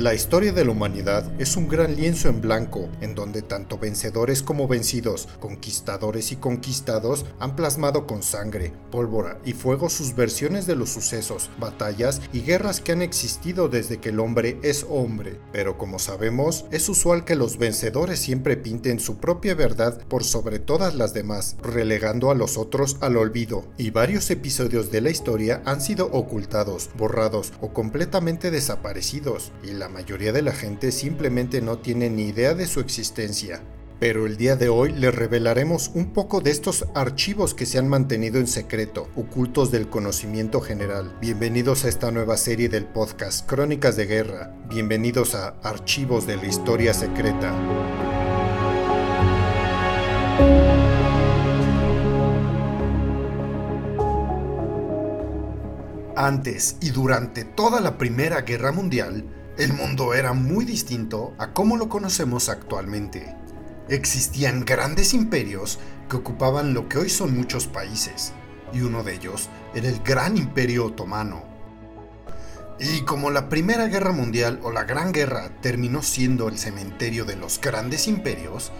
[0.00, 4.42] La historia de la humanidad es un gran lienzo en blanco, en donde tanto vencedores
[4.42, 10.74] como vencidos, conquistadores y conquistados han plasmado con sangre, pólvora y fuego sus versiones de
[10.74, 15.38] los sucesos, batallas y guerras que han existido desde que el hombre es hombre.
[15.52, 20.60] Pero como sabemos, es usual que los vencedores siempre pinten su propia verdad por sobre
[20.60, 25.60] todas las demás, relegando a los otros al olvido, y varios episodios de la historia
[25.66, 31.78] han sido ocultados, borrados o completamente desaparecidos, y la mayoría de la gente simplemente no
[31.78, 33.62] tiene ni idea de su existencia.
[33.98, 37.86] Pero el día de hoy les revelaremos un poco de estos archivos que se han
[37.86, 41.14] mantenido en secreto, ocultos del conocimiento general.
[41.20, 44.54] Bienvenidos a esta nueva serie del podcast Crónicas de Guerra.
[44.70, 47.54] Bienvenidos a Archivos de la Historia Secreta.
[56.16, 61.76] Antes y durante toda la Primera Guerra Mundial, el mundo era muy distinto a como
[61.76, 63.36] lo conocemos actualmente.
[63.90, 68.32] Existían grandes imperios que ocupaban lo que hoy son muchos países,
[68.72, 71.44] y uno de ellos era el Gran Imperio Otomano.
[72.78, 77.36] Y como la Primera Guerra Mundial o la Gran Guerra terminó siendo el cementerio de
[77.36, 78.72] los grandes imperios,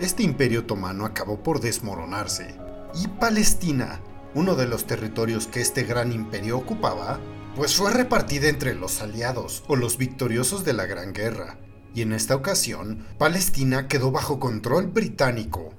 [0.00, 2.56] este imperio otomano acabó por desmoronarse,
[3.00, 4.00] y Palestina,
[4.34, 7.20] uno de los territorios que este gran imperio ocupaba,
[7.54, 11.58] pues fue repartida entre los aliados o los victoriosos de la Gran Guerra,
[11.94, 15.74] y en esta ocasión Palestina quedó bajo control británico.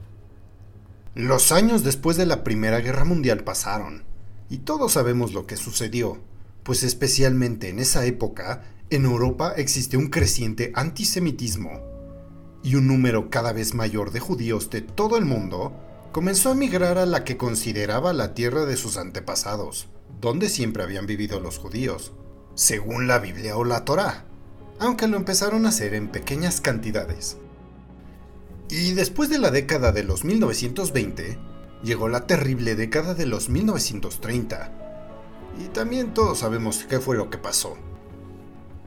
[1.16, 4.04] Los años después de la Primera Guerra Mundial pasaron,
[4.50, 6.20] y todos sabemos lo que sucedió,
[6.62, 11.82] pues especialmente en esa época, en Europa existió un creciente antisemitismo,
[12.64, 15.74] y un número cada vez mayor de judíos de todo el mundo
[16.12, 19.90] comenzó a migrar a la que consideraba la tierra de sus antepasados
[20.22, 22.14] donde siempre habían vivido los judíos,
[22.56, 24.26] según la Biblia o la Torá,
[24.80, 27.38] aunque lo empezaron a hacer en pequeñas cantidades.
[28.70, 31.38] Y después de la década de los 1920,
[31.84, 34.72] llegó la terrible década de los 1930.
[35.60, 37.78] Y también todos sabemos qué fue lo que pasó.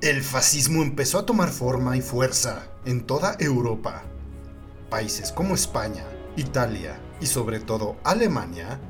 [0.01, 4.03] El fascismo empezó a tomar forma y fuerza en toda Europa.
[4.91, 6.05] Países como España,
[6.37, 8.81] Italia y sobre todo Alemania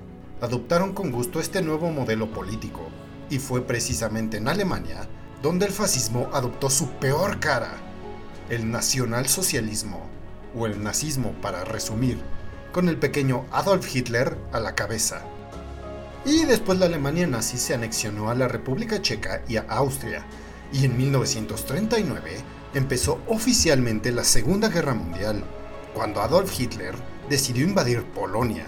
[0.41, 2.89] adoptaron con gusto este nuevo modelo político,
[3.31, 5.09] y fue precisamente en Alemania
[5.43, 7.77] donde el fascismo adoptó su peor cara,
[8.49, 10.09] el nacionalsocialismo,
[10.57, 12.19] o el nazismo para resumir,
[12.73, 15.23] con el pequeño Adolf Hitler a la cabeza.
[16.25, 20.25] Y después la Alemania nazi se anexionó a la República Checa y a Austria,
[20.73, 22.39] y en 1939
[22.75, 25.45] empezó oficialmente la Segunda Guerra Mundial,
[25.95, 26.95] cuando Adolf Hitler
[27.29, 28.67] decidió invadir Polonia.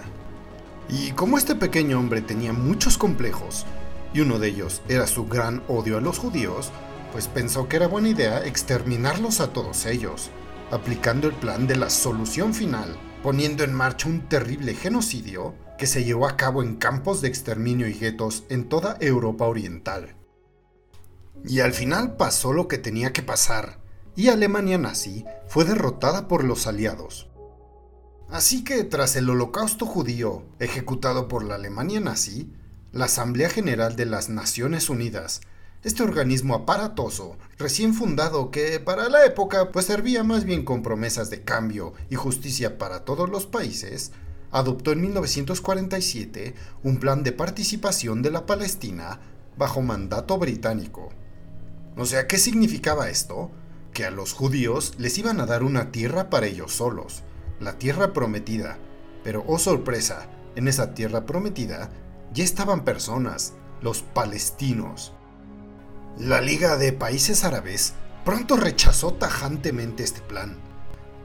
[0.89, 3.65] Y como este pequeño hombre tenía muchos complejos,
[4.13, 6.71] y uno de ellos era su gran odio a los judíos,
[7.11, 10.31] pues pensó que era buena idea exterminarlos a todos ellos,
[10.71, 16.03] aplicando el plan de la solución final, poniendo en marcha un terrible genocidio que se
[16.03, 20.15] llevó a cabo en campos de exterminio y guetos en toda Europa Oriental.
[21.45, 23.79] Y al final pasó lo que tenía que pasar,
[24.15, 27.28] y Alemania nazi fue derrotada por los aliados.
[28.31, 32.53] Así que tras el holocausto judío ejecutado por la Alemania nazi,
[32.91, 35.41] la Asamblea General de las Naciones Unidas,
[35.83, 41.31] este organismo aparatoso, recién fundado que para la época pues servía más bien con promesas
[41.31, 44.11] de cambio y justicia para todos los países,
[44.51, 46.53] adoptó en 1947
[46.83, 49.21] un plan de participación de la Palestina
[49.57, 51.09] bajo mandato británico.
[51.97, 53.49] O sea, ¿qué significaba esto?
[53.91, 57.23] Que a los judíos les iban a dar una tierra para ellos solos,
[57.59, 58.77] la tierra prometida.
[59.23, 61.89] Pero, oh sorpresa, en esa tierra prometida
[62.33, 65.13] ya estaban personas, los palestinos.
[66.17, 67.93] La Liga de Países Árabes
[68.25, 70.57] pronto rechazó tajantemente este plan.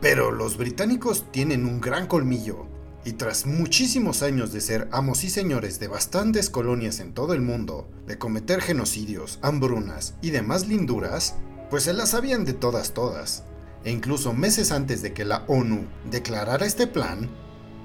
[0.00, 2.66] Pero los británicos tienen un gran colmillo,
[3.04, 7.42] y tras muchísimos años de ser amos y señores de bastantes colonias en todo el
[7.42, 11.34] mundo, de cometer genocidios, hambrunas y demás linduras,
[11.70, 13.44] pues se las sabían de todas todas
[13.84, 17.28] e incluso meses antes de que la ONU declarara este plan,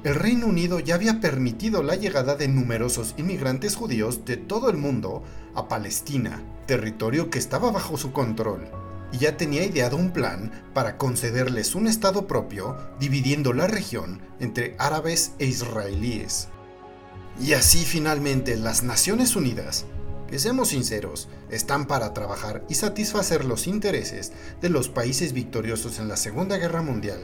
[0.03, 4.77] el Reino Unido ya había permitido la llegada de numerosos inmigrantes judíos de todo el
[4.77, 5.23] mundo
[5.55, 8.69] a Palestina, territorio que estaba bajo su control,
[9.11, 14.75] y ya tenía ideado un plan para concederles un estado propio, dividiendo la región entre
[14.79, 16.47] árabes e israelíes.
[17.41, 19.85] Y así finalmente las Naciones Unidas
[20.29, 24.31] que seamos sinceros, están para trabajar y satisfacer los intereses
[24.61, 27.19] de los países victoriosos en la Segunda Guerra Mundial,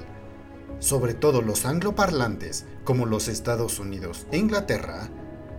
[0.80, 5.12] sobre todo los angloparlantes como los Estados Unidos e Inglaterra,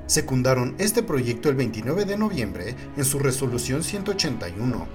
[0.07, 4.87] secundaron este proyecto el 29 de noviembre en su resolución 181,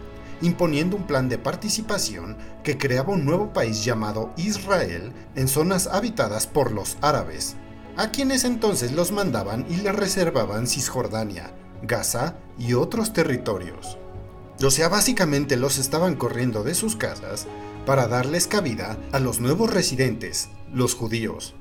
[0.41, 6.47] imponiendo un plan de participación que creaba un nuevo país llamado Israel en zonas habitadas
[6.47, 7.55] por los árabes,
[7.95, 11.53] a quienes entonces los mandaban y les reservaban Cisjordania,
[11.83, 13.97] Gaza y otros territorios.
[14.63, 17.47] O sea, básicamente los estaban corriendo de sus casas
[17.85, 21.55] para darles cabida a los nuevos residentes, los judíos.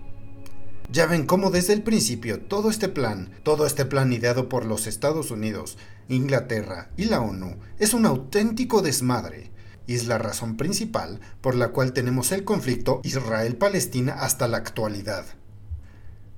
[0.92, 4.86] Ya ven cómo desde el principio todo este plan, todo este plan ideado por los
[4.86, 5.78] Estados Unidos,
[6.08, 9.50] Inglaterra y la ONU es un auténtico desmadre,
[9.86, 15.24] y es la razón principal por la cual tenemos el conflicto Israel-Palestina hasta la actualidad.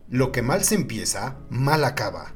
[0.08, 2.34] Lo que mal se empieza, mal acaba.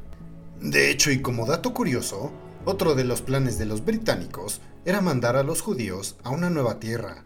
[0.61, 2.33] De hecho, y como dato curioso,
[2.65, 6.81] otro de los planes de los británicos era mandar a los judíos a una nueva
[6.81, 7.25] tierra,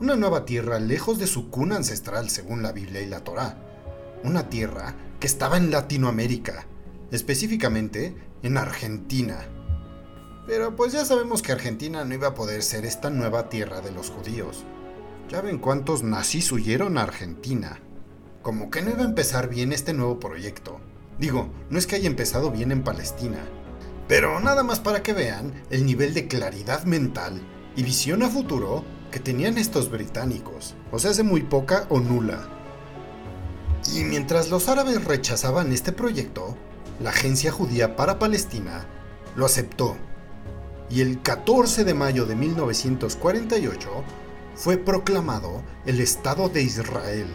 [0.00, 3.56] una nueva tierra lejos de su cuna ancestral según la Biblia y la Torá
[4.24, 6.66] una tierra que estaba en Latinoamérica,
[7.10, 9.38] específicamente en Argentina.
[10.46, 13.92] Pero pues ya sabemos que Argentina no iba a poder ser esta nueva tierra de
[13.92, 14.64] los judíos.
[15.28, 17.80] Ya ven cuántos nazis huyeron a Argentina.
[18.42, 20.80] Como que no iba a empezar bien este nuevo proyecto.
[21.22, 23.38] Digo, no es que haya empezado bien en Palestina,
[24.08, 27.40] pero nada más para que vean el nivel de claridad mental
[27.76, 32.48] y visión a futuro que tenían estos británicos, o sea, hace muy poca o nula.
[33.94, 36.56] Y mientras los árabes rechazaban este proyecto,
[37.00, 38.84] la Agencia Judía para Palestina
[39.36, 39.96] lo aceptó.
[40.90, 43.90] Y el 14 de mayo de 1948
[44.56, 47.28] fue proclamado el Estado de Israel.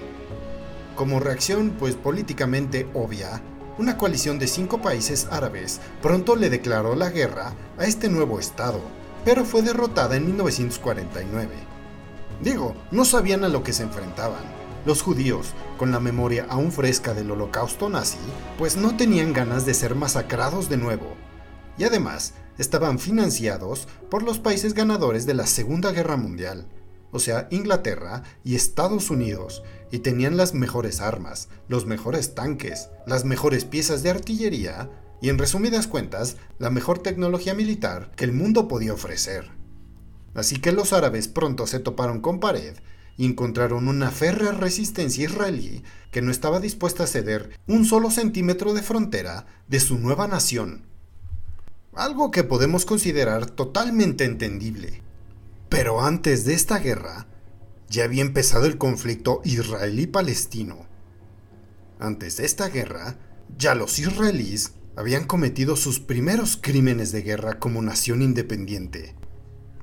[0.98, 3.42] Como reacción, pues políticamente obvia,
[3.78, 8.82] una coalición de cinco países árabes pronto le declaró la guerra a este nuevo Estado,
[9.26, 11.50] pero fue derrotada en 1949.
[12.42, 14.58] Digo, no sabían a lo que se enfrentaban
[14.88, 18.18] los judíos, con la memoria aún fresca del holocausto nazi,
[18.58, 21.14] pues no tenían ganas de ser masacrados de nuevo.
[21.78, 26.66] Y además, estaban financiados por los países ganadores de la Segunda Guerra Mundial,
[27.12, 33.26] o sea, Inglaterra y Estados Unidos, y tenían las mejores armas, los mejores tanques, las
[33.26, 34.90] mejores piezas de artillería
[35.22, 39.50] y, en resumidas cuentas, la mejor tecnología militar que el mundo podía ofrecer.
[40.34, 42.76] Así que los árabes pronto se toparon con pared
[43.18, 48.74] y encontraron una férrea resistencia israelí que no estaba dispuesta a ceder un solo centímetro
[48.74, 50.84] de frontera de su nueva nación.
[51.96, 55.02] Algo que podemos considerar totalmente entendible.
[55.70, 57.28] Pero antes de esta guerra,
[57.90, 60.86] ya había empezado el conflicto israelí-palestino.
[62.00, 63.18] Antes de esta guerra,
[63.58, 69.16] ya los israelíes habían cometido sus primeros crímenes de guerra como nación independiente.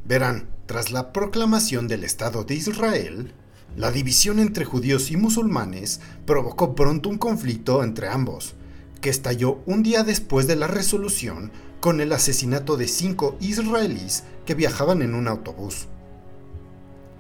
[0.05, 3.33] Verán, tras la proclamación del Estado de Israel,
[3.77, 8.55] la división entre judíos y musulmanes provocó pronto un conflicto entre ambos,
[9.01, 11.53] que estalló un día después de la resolución
[11.85, 15.89] con el asesinato de cinco israelíes que viajaban en un autobús.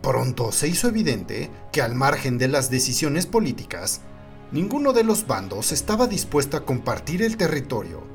[0.00, 4.00] Pronto se hizo evidente que al margen de las decisiones políticas,
[4.52, 8.14] ninguno de los bandos estaba dispuesto a compartir el territorio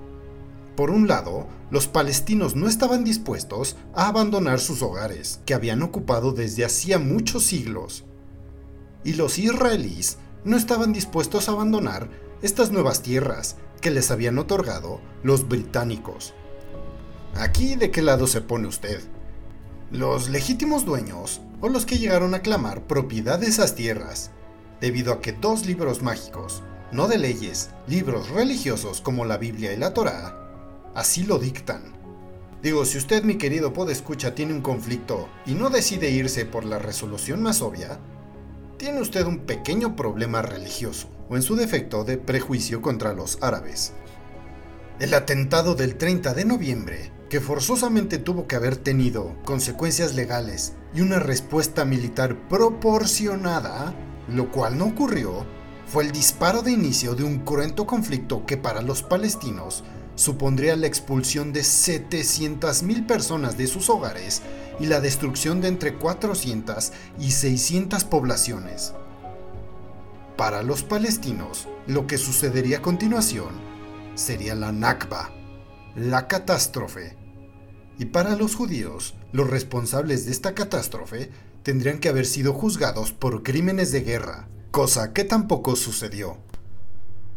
[0.79, 6.31] por un lado, los palestinos no estaban dispuestos a abandonar sus hogares, que habían ocupado
[6.31, 8.05] desde hacía muchos siglos.
[9.03, 12.09] Y los israelíes no estaban dispuestos a abandonar
[12.41, 16.33] estas nuevas tierras que les habían otorgado los británicos.
[17.35, 19.01] Aquí de qué lado se pone usted?
[19.91, 24.31] ¿Los legítimos dueños o los que llegaron a clamar propiedad de esas tierras?
[24.81, 29.77] Debido a que dos libros mágicos, no de leyes, libros religiosos como la Biblia y
[29.77, 30.37] la Torá,
[30.95, 31.93] así lo dictan.
[32.61, 36.77] Digo, si usted, mi querido escucha tiene un conflicto y no decide irse por la
[36.77, 37.99] resolución más obvia,
[38.77, 43.93] tiene usted un pequeño problema religioso, o en su defecto de prejuicio contra los árabes.
[44.99, 51.01] El atentado del 30 de noviembre, que forzosamente tuvo que haber tenido consecuencias legales y
[51.01, 53.93] una respuesta militar proporcionada,
[54.27, 55.45] lo cual no ocurrió,
[55.85, 59.83] fue el disparo de inicio de un cruento conflicto que para los palestinos
[60.15, 64.41] supondría la expulsión de 700.000 personas de sus hogares
[64.79, 68.93] y la destrucción de entre 400 y 600 poblaciones.
[70.35, 73.49] Para los palestinos, lo que sucedería a continuación
[74.15, 75.31] sería la Nakba,
[75.95, 77.18] la catástrofe.
[77.99, 81.29] Y para los judíos, los responsables de esta catástrofe
[81.63, 86.37] tendrían que haber sido juzgados por crímenes de guerra, cosa que tampoco sucedió.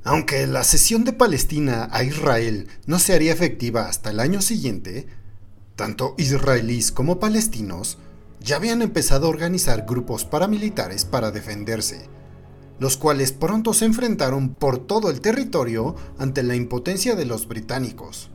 [0.04, 5.08] Aunque la cesión de Palestina a Israel no se haría efectiva hasta el año siguiente,
[5.74, 7.98] tanto israelíes como palestinos
[8.40, 12.08] ya habían empezado a organizar grupos paramilitares para defenderse,
[12.78, 18.30] los cuales pronto se enfrentaron por todo el territorio ante la impotencia de los británicos.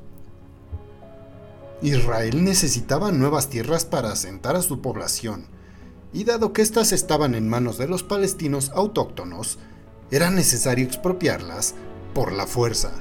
[1.81, 5.45] Israel necesitaba nuevas tierras para asentar a su población,
[6.11, 9.59] y dado que éstas estaban en manos de los palestinos autóctonos,
[10.09, 11.75] era necesario expropiarlas
[12.15, 12.91] por la fuerza.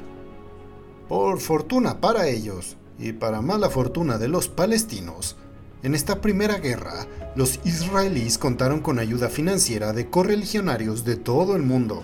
[1.08, 5.36] Por fortuna para ellos, y para mala fortuna de los palestinos,
[5.82, 11.62] en esta primera guerra, los israelíes contaron con ayuda financiera de correligionarios de todo el
[11.62, 12.02] mundo,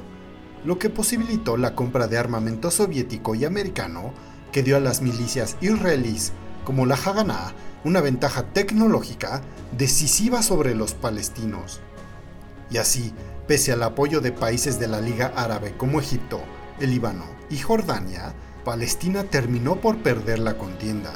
[0.64, 4.14] lo que posibilitó la compra de armamento soviético y americano
[4.52, 6.32] que dio a las milicias israelíes
[6.64, 7.52] como la Haganah
[7.84, 9.42] una ventaja tecnológica
[9.76, 11.80] decisiva sobre los palestinos.
[12.70, 13.12] Y así,
[13.46, 16.40] pese al apoyo de países de la Liga Árabe como Egipto,
[16.80, 21.12] el Líbano y Jordania, Palestina terminó por perder la contienda.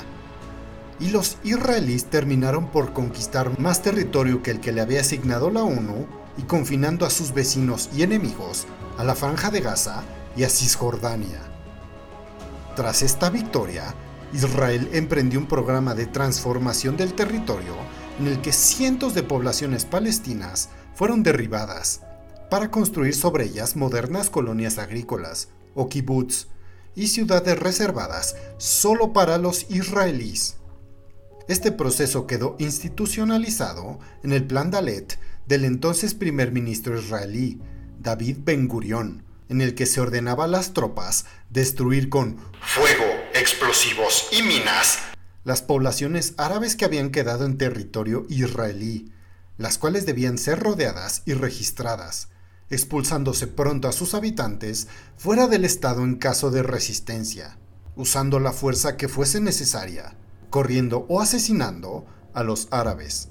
[0.98, 5.62] Y los israelíes terminaron por conquistar más territorio que el que le había asignado la
[5.62, 6.06] ONU
[6.38, 8.66] y confinando a sus vecinos y enemigos
[8.98, 10.02] a la Franja de Gaza
[10.36, 11.40] y a Cisjordania.
[12.74, 13.94] Tras esta victoria,
[14.32, 17.74] Israel emprendió un programa de transformación del territorio
[18.18, 22.00] en el que cientos de poblaciones palestinas fueron derribadas
[22.50, 26.48] para construir sobre ellas modernas colonias agrícolas o kibbutz
[26.94, 30.56] y ciudades reservadas solo para los israelíes.
[31.48, 37.60] Este proceso quedó institucionalizado en el Plan Dalet del entonces primer ministro israelí,
[38.00, 43.04] David Ben Gurion, en el que se ordenaba a las tropas destruir con fuego,
[43.38, 44.98] explosivos y minas
[45.46, 49.12] las poblaciones árabes que habían quedado en territorio israelí,
[49.58, 52.30] las cuales debían ser rodeadas y registradas,
[52.68, 57.58] expulsándose pronto a sus habitantes fuera del Estado en caso de resistencia,
[57.94, 60.16] usando la fuerza que fuese necesaria,
[60.50, 63.28] corriendo o asesinando a los árabes.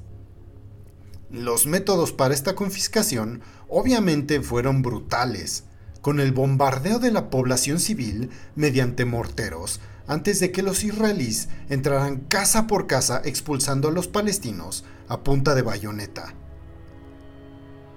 [1.29, 5.65] Los métodos para esta confiscación obviamente fueron brutales,
[5.99, 12.17] con el bombardeo de la población civil mediante morteros antes de que los israelíes entraran
[12.17, 16.33] casa por casa expulsando a los palestinos a punta de bayoneta.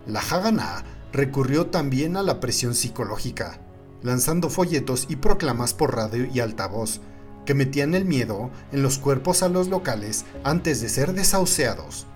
[0.07, 3.61] La Haganah recurrió también a la presión psicológica,
[4.03, 7.01] lanzando folletos y proclamas por radio y altavoz
[7.45, 12.07] que metían el miedo en los cuerpos a los locales antes de ser desahuciados.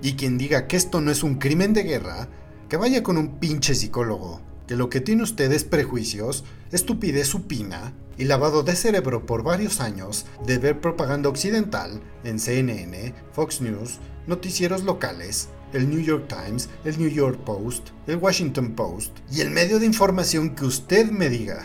[0.00, 2.28] Y quien diga que esto no es un crimen de guerra,
[2.68, 7.92] que vaya con un pinche psicólogo que lo que tiene usted es prejuicios, estupidez supina
[8.18, 13.98] y lavado de cerebro por varios años de ver propaganda occidental en CNN, Fox News,
[14.26, 19.50] noticieros locales, el New York Times, el New York Post, el Washington Post y el
[19.50, 21.64] medio de información que usted me diga.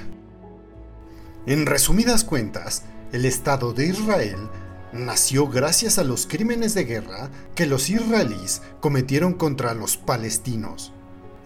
[1.45, 4.49] En resumidas cuentas, el Estado de Israel
[4.91, 10.93] nació gracias a los crímenes de guerra que los israelíes cometieron contra los palestinos.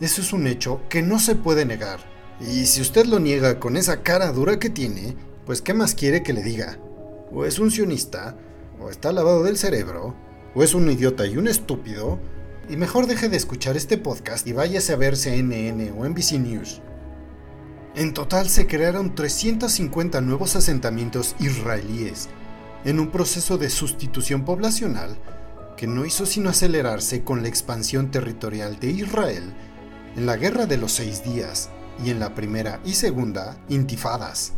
[0.02, 2.00] Eso es un hecho que no se puede negar.
[2.40, 5.16] Y si usted lo niega con esa cara dura que tiene,
[5.46, 6.80] pues ¿qué más quiere que le diga?
[7.32, 8.36] O es un sionista,
[8.80, 10.16] o está lavado del cerebro,
[10.56, 12.20] o es un idiota y un estúpido,
[12.68, 16.82] y mejor deje de escuchar este podcast y váyase a ver CNN o NBC News.
[17.94, 22.28] En total se crearon 350 nuevos asentamientos israelíes,
[22.86, 25.16] en un proceso de sustitución poblacional
[25.78, 29.54] que no hizo sino acelerarse con la expansión territorial de Israel
[30.16, 31.70] en la Guerra de los Seis Días
[32.04, 34.54] y en la Primera y Segunda Intifadas,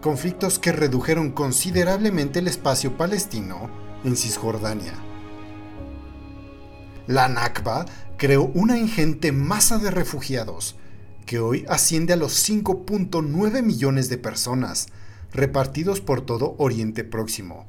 [0.00, 3.70] conflictos que redujeron considerablemente el espacio palestino
[4.04, 4.94] en Cisjordania.
[7.06, 7.84] La Nakba
[8.16, 10.76] creó una ingente masa de refugiados,
[11.26, 14.88] que hoy asciende a los 5.9 millones de personas,
[15.32, 17.66] repartidos por todo Oriente Próximo.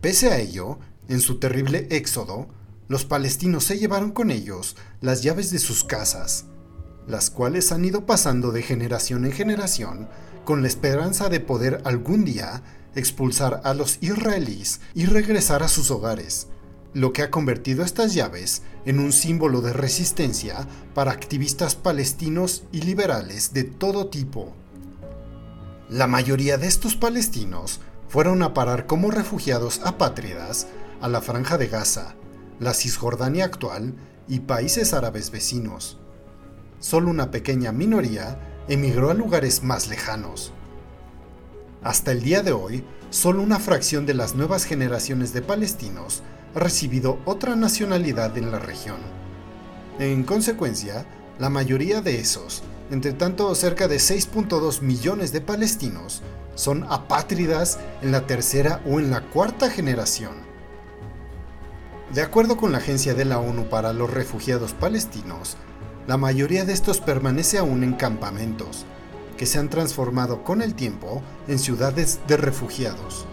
[0.00, 0.78] Pese a ello,
[1.08, 2.48] en su terrible éxodo,
[2.88, 6.44] los palestinos se llevaron con ellos las llaves de sus casas,
[7.06, 10.08] las cuales han ido pasando de generación en generación
[10.44, 12.62] con la esperanza de poder algún día
[12.94, 16.48] expulsar a los israelíes y regresar a sus hogares,
[16.94, 22.82] lo que ha convertido estas llaves en un símbolo de resistencia para activistas palestinos y
[22.82, 24.54] liberales de todo tipo.
[25.90, 30.68] La mayoría de estos palestinos fueron a parar como refugiados apátridas
[31.00, 32.14] a la franja de Gaza,
[32.60, 33.94] la Cisjordania actual
[34.28, 35.98] y países árabes vecinos.
[36.80, 40.52] Solo una pequeña minoría emigró a lugares más lejanos.
[41.82, 46.22] Hasta el día de hoy, solo una fracción de las nuevas generaciones de palestinos
[46.54, 48.98] ha recibido otra nacionalidad en la región.
[49.98, 51.06] En consecuencia,
[51.38, 56.22] la mayoría de esos, entre tanto cerca de 6.2 millones de palestinos,
[56.54, 60.55] son apátridas en la tercera o en la cuarta generación.
[62.14, 65.56] De acuerdo con la Agencia de la ONU para los Refugiados Palestinos,
[66.06, 68.86] la mayoría de estos permanece aún en campamentos,
[69.36, 73.26] que se han transformado con el tiempo en ciudades de refugiados.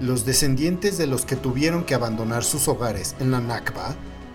[0.00, 3.94] Los descendientes de los que tuvieron que abandonar sus hogares en la Nakba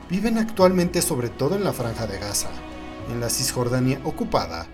[0.10, 2.50] viven actualmente sobre todo en la Franja de Gaza,
[3.12, 4.68] en la Cisjordania ocupada,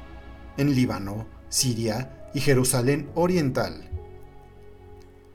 [0.58, 3.91] en Líbano, Siria y Jerusalén Oriental.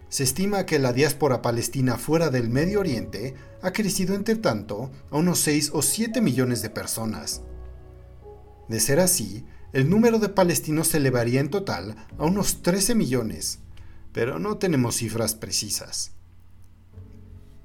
[0.09, 5.17] Se estima que la diáspora palestina fuera del Medio Oriente ha crecido entre tanto a
[5.17, 7.43] unos 6 o 7 millones de personas.
[8.69, 13.59] De ser así, el número de palestinos se elevaría en total a unos 13 millones,
[14.13, 16.13] pero no tenemos cifras precisas.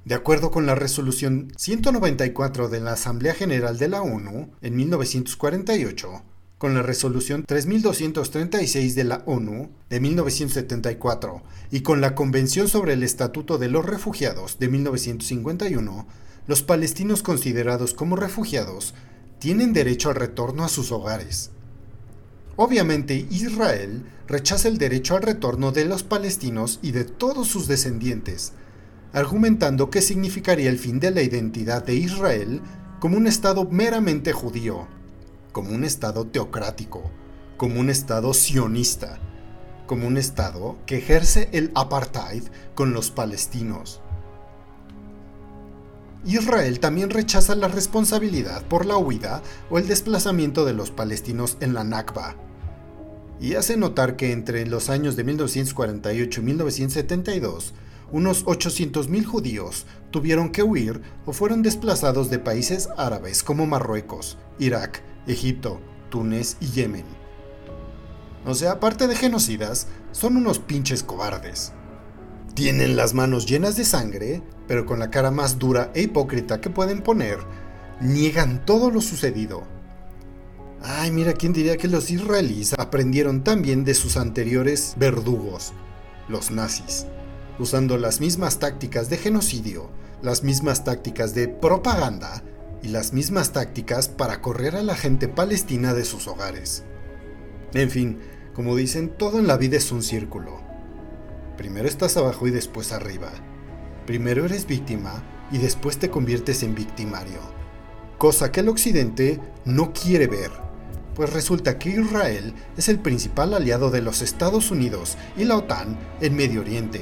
[0.03, 6.23] De acuerdo con la resolución 194 de la Asamblea General de la ONU en 1948,
[6.61, 11.41] con la resolución 3236 de la ONU de 1974
[11.71, 16.05] y con la Convención sobre el Estatuto de los Refugiados de 1951,
[16.45, 18.93] los palestinos considerados como refugiados
[19.39, 21.49] tienen derecho al retorno a sus hogares.
[22.57, 28.53] Obviamente Israel rechaza el derecho al retorno de los palestinos y de todos sus descendientes,
[29.13, 32.61] argumentando que significaría el fin de la identidad de Israel
[32.99, 34.87] como un Estado meramente judío,
[35.51, 37.11] como un Estado teocrático,
[37.57, 39.19] como un Estado sionista,
[39.87, 42.43] como un Estado que ejerce el apartheid
[42.75, 44.01] con los palestinos.
[46.23, 51.73] Israel también rechaza la responsabilidad por la huida o el desplazamiento de los palestinos en
[51.73, 52.35] la Nakba,
[53.41, 57.73] y hace notar que entre los años de 1948 y 1972,
[58.11, 65.01] unos 800.000 judíos tuvieron que huir o fueron desplazados de países árabes como Marruecos, Irak,
[65.27, 67.05] Egipto, Túnez y Yemen.
[68.45, 71.73] O sea, aparte de genocidas, son unos pinches cobardes.
[72.53, 76.69] Tienen las manos llenas de sangre, pero con la cara más dura e hipócrita que
[76.69, 77.39] pueden poner,
[78.01, 79.63] niegan todo lo sucedido.
[80.83, 85.73] Ay, mira, ¿quién diría que los israelíes aprendieron también de sus anteriores verdugos,
[86.27, 87.05] los nazis?
[87.61, 89.89] usando las mismas tácticas de genocidio,
[90.21, 92.43] las mismas tácticas de propaganda
[92.83, 96.83] y las mismas tácticas para correr a la gente palestina de sus hogares.
[97.73, 98.19] En fin,
[98.53, 100.61] como dicen, todo en la vida es un círculo.
[101.57, 103.31] Primero estás abajo y después arriba.
[104.05, 107.39] Primero eres víctima y después te conviertes en victimario.
[108.17, 110.51] Cosa que el Occidente no quiere ver,
[111.15, 115.97] pues resulta que Israel es el principal aliado de los Estados Unidos y la OTAN
[116.19, 117.01] en Medio Oriente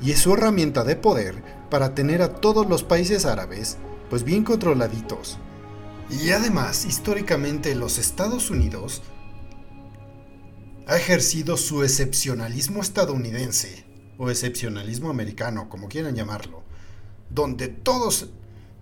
[0.00, 4.44] y es su herramienta de poder para tener a todos los países árabes pues bien
[4.44, 5.38] controladitos.
[6.10, 9.02] Y además, históricamente los Estados Unidos
[10.86, 13.84] ha ejercido su excepcionalismo estadounidense,
[14.18, 16.62] o excepcionalismo americano, como quieran llamarlo,
[17.28, 18.28] donde todos,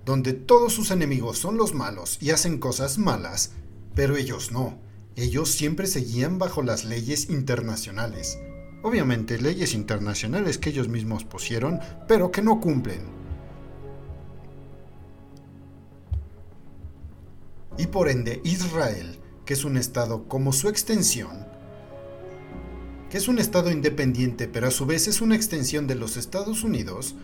[0.05, 3.53] donde todos sus enemigos son los malos y hacen cosas malas,
[3.95, 4.79] pero ellos no.
[5.17, 8.39] Ellos siempre seguían bajo las leyes internacionales.
[8.83, 13.24] Obviamente leyes internacionales que ellos mismos pusieron, pero que no cumplen.
[17.77, 21.47] Y por ende Israel, que es un estado como su extensión,
[23.11, 26.63] que es un estado independiente pero a su vez es una extensión de los Estados
[26.65, 27.15] Unidos,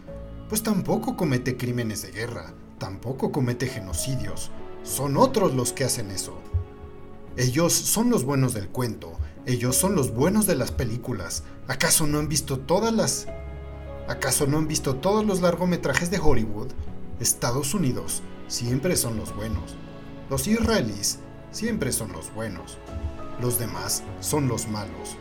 [0.48, 4.50] pues tampoco comete crímenes de guerra, tampoco comete genocidios,
[4.82, 6.40] son otros los que hacen eso.
[7.36, 9.12] Ellos son los buenos del cuento,
[9.46, 11.44] ellos son los buenos de las películas.
[11.68, 13.26] ¿Acaso no han visto todas las...
[14.08, 16.68] ¿Acaso no han visto todos los largometrajes de Hollywood?
[17.20, 19.76] Estados Unidos siempre son los buenos.
[20.30, 21.18] Los israelíes
[21.50, 22.78] siempre son los buenos.
[23.40, 25.16] Los demás son los malos.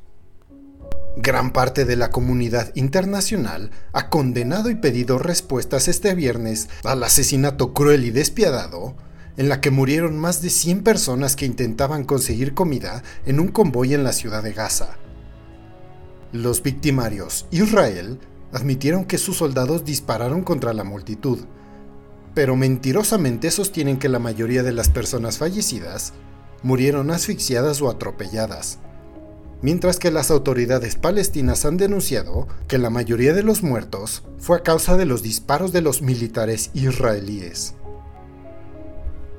[1.16, 7.74] Gran parte de la comunidad internacional ha condenado y pedido respuestas este viernes al asesinato
[7.74, 8.98] cruel y despiadado
[9.38, 13.94] en la que murieron más de 100 personas que intentaban conseguir comida en un convoy
[13.94, 14.98] en la ciudad de Gaza.
[16.32, 18.20] Los victimarios, Israel,
[18.52, 21.40] admitieron que sus soldados dispararon contra la multitud,
[22.34, 26.14] pero mentirosamente sostienen que la mayoría de las personas fallecidas
[26.64, 28.80] murieron asfixiadas o atropelladas.
[29.64, 34.62] mientras que las autoridades palestinas han denunciado que la mayoría de los muertos fue a
[34.62, 37.74] causa de los disparos de los militares israelíes.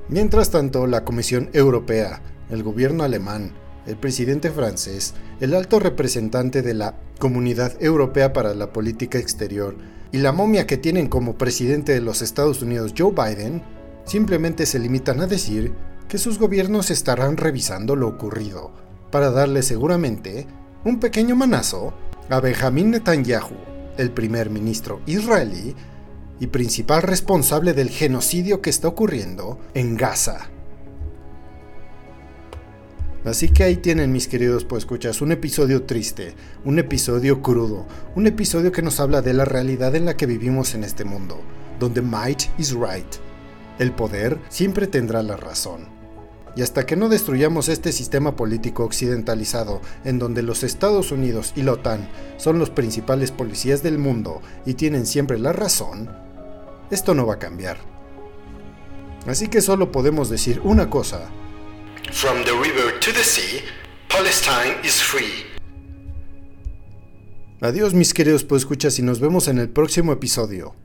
[0.07, 3.53] Mientras tanto, la Comisión Europea, el gobierno alemán,
[3.87, 9.75] el presidente francés, el alto representante de la Comunidad Europea para la Política Exterior
[10.11, 13.63] y la momia que tienen como presidente de los Estados Unidos Joe Biden,
[14.05, 15.73] simplemente se limitan a decir
[16.07, 18.71] que sus gobiernos estarán revisando lo ocurrido
[19.11, 20.45] para darle seguramente
[20.83, 21.93] un pequeño manazo
[22.29, 23.55] a Benjamin Netanyahu,
[23.97, 25.75] el primer ministro israelí
[26.39, 30.49] y principal responsable del genocidio que está ocurriendo en Gaza.
[33.25, 38.27] Así que ahí tienen mis queridos pues escuchas un episodio triste, un episodio crudo, un
[38.27, 41.39] episodio que nos habla de la realidad en la que vivimos en este mundo,
[41.79, 43.07] donde might is right.
[43.79, 45.87] El poder siempre tendrá la razón.
[46.55, 51.63] Y hasta que no destruyamos este sistema político occidentalizado, en donde los Estados Unidos y
[51.63, 56.24] la OTAN son los principales policías del mundo y tienen siempre la razón,
[56.91, 57.77] esto no va a cambiar.
[59.27, 61.29] Así que solo podemos decir una cosa.
[62.11, 63.61] From the river to the sea,
[64.09, 65.45] Palestine is free.
[67.61, 70.75] Adiós mis queridos escuchas y nos vemos en el próximo episodio.